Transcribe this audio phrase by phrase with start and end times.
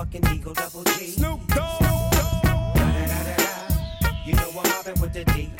[0.00, 1.06] motherfucking Eagle Double G.
[1.08, 1.82] Snoop Dogg.
[4.24, 5.59] You know I'm mobbing with the D.R.E.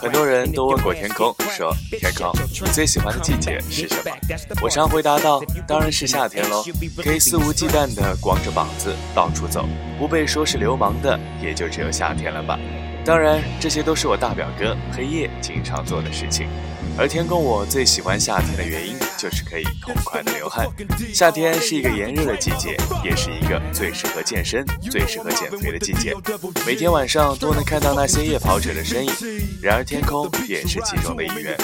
[0.00, 4.10] 很多人都问过天空，说：‘天空，你最喜欢的季节是什么？’
[4.60, 6.64] 我常回答道：‘当然是夏天喽。’
[7.02, 9.66] 可以肆无忌惮地光着膀子到处走，
[9.98, 12.58] 不被说是流氓的也就只有夏天了吧。
[13.04, 16.48] 当然，这些都是我大表哥黑夜经常做的事情。
[16.98, 20.66] 而天空我最喜欢夏天的原因，就是可以痛快的流汗。
[21.14, 26.14] 夏天是一个炎热的季节，也是一个最适合健身、最适合减肥的季节。
[26.66, 29.12] 每天晚上都能看到那些夜跑者的身影，
[29.62, 31.56] 然而天空也是其中的一员。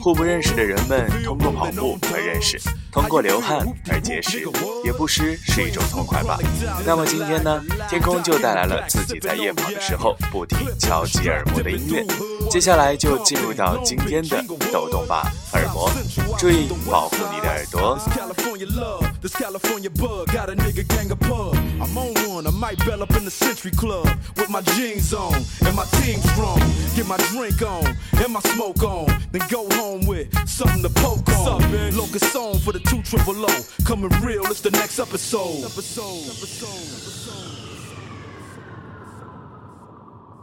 [0.00, 2.60] 互不认识的人们通过跑步而认识，
[2.90, 4.44] 通过流汗而结识，
[4.84, 6.38] 也不失是一种痛快吧。
[6.84, 12.04] 那么今天呢，天空就带来了自己在夜跑的时候不停敲击耳膜的音乐。
[12.50, 15.89] 接下来就进入到今天的抖动吧耳膜，
[16.37, 17.95] 注意保护你的耳朵。
[17.97, 21.55] This California love, this California bug, got a nigga gang of pub.
[21.81, 25.33] I'm on one, I might bell up in the Century Club with my jeans on
[25.65, 26.59] and my team strong.
[26.95, 31.27] Get my drink on and my smoke on, then go home with something to poke
[31.29, 31.61] on.
[31.95, 34.45] Locust on for the two triple O, coming real.
[34.45, 35.65] It's the next episode.
[35.65, 36.23] Episode.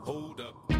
[0.05, 0.78] Hold up.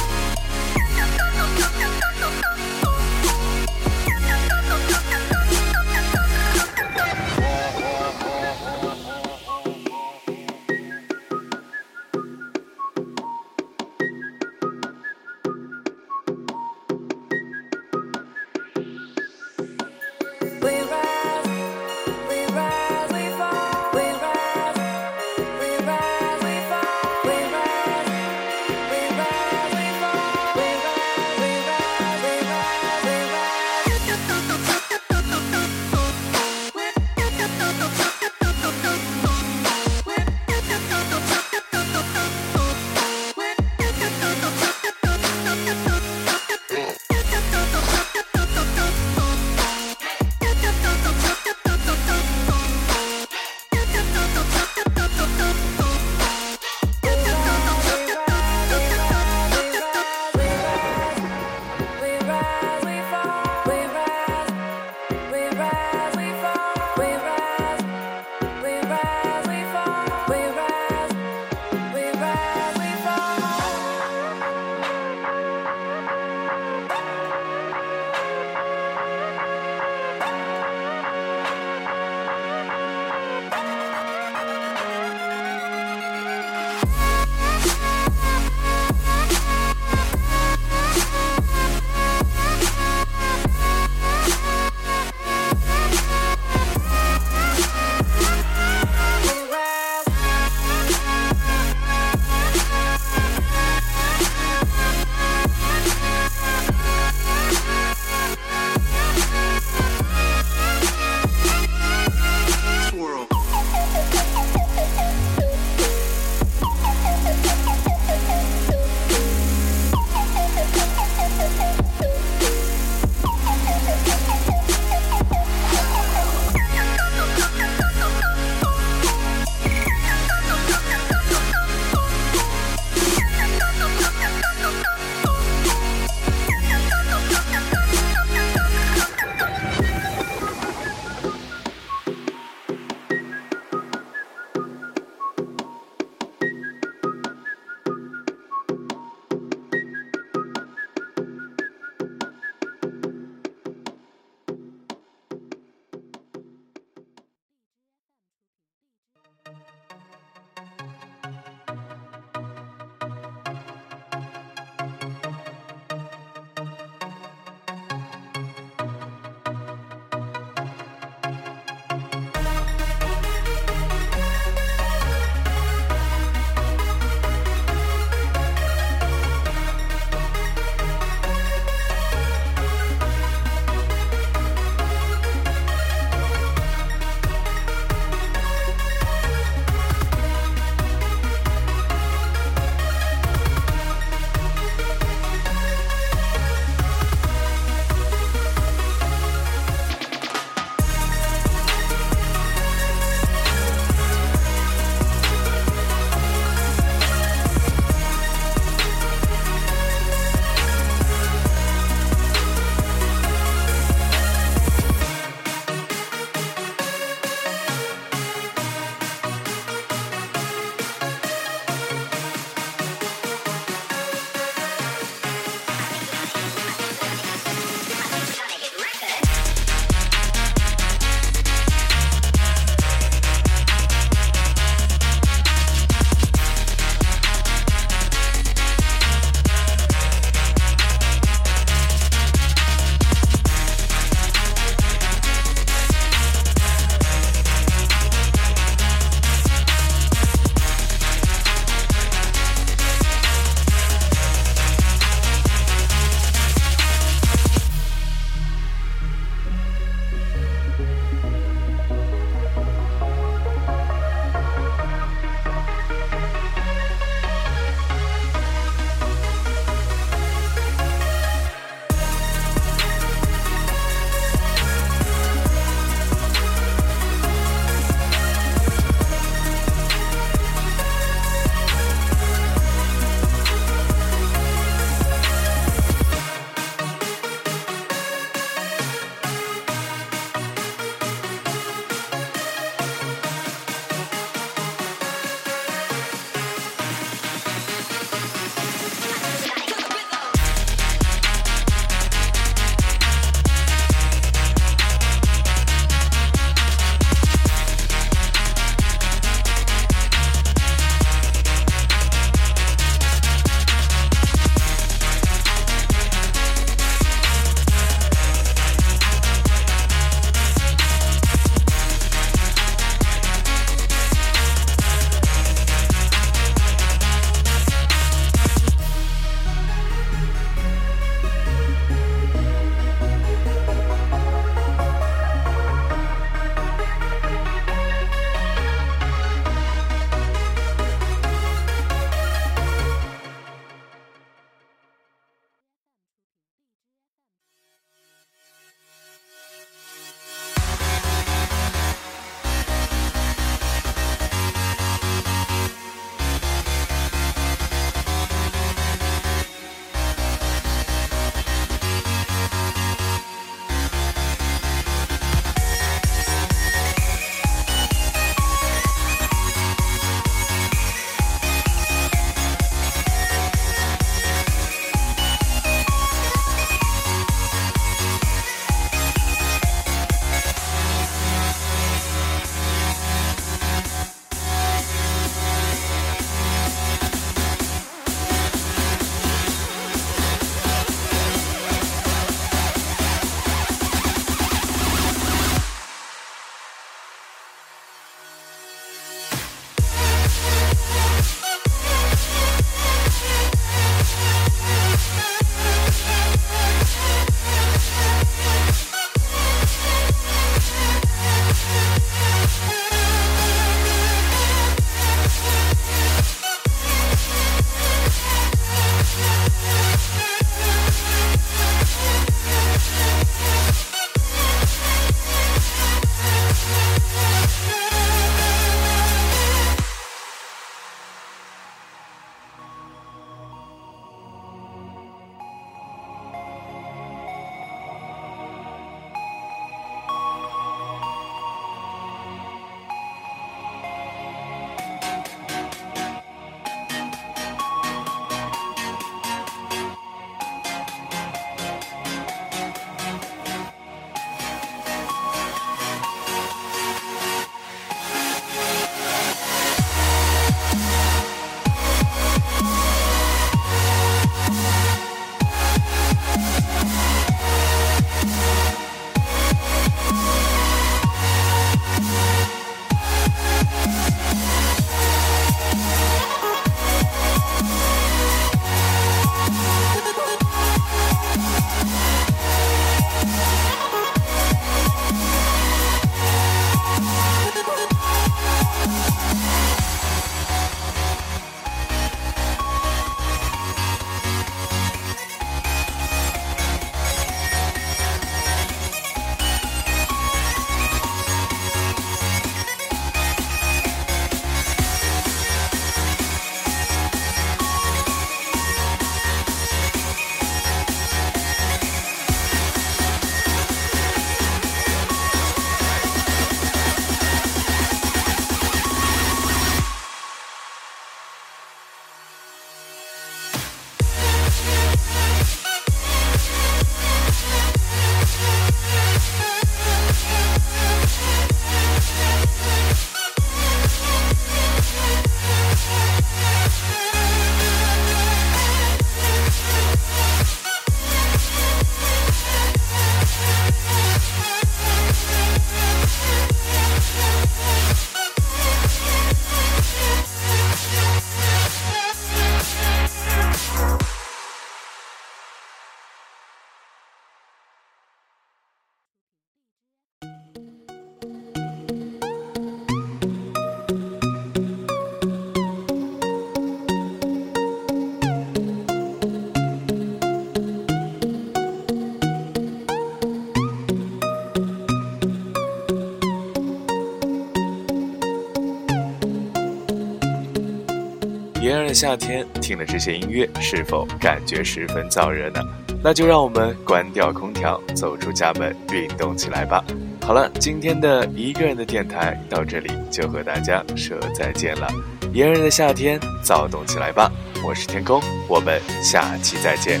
[581.94, 585.60] 夏天，听了这些音乐，是否感觉十分燥热呢？
[586.02, 589.82] 那就让我们关掉空调，走出家门，运动起来吧。
[590.20, 594.88] 好了，今天的一个人的电台到这里就和大家说再见了。
[595.32, 597.30] 炎热的夏天，躁动起来吧！
[597.64, 600.00] 我是天空，我们下期再见。